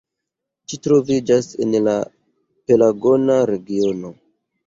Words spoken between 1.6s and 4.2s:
en la Pelagona regiono.